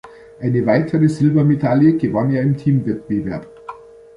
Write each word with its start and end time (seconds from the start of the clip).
Eine 0.39 0.65
weitere 0.65 1.07
Silbermedaille 1.07 1.95
gewann 1.95 2.33
er 2.33 2.41
im 2.41 2.57
Teamwettbewerb. 2.57 3.45